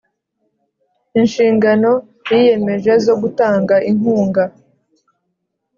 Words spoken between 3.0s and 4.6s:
zo gutanga inkunga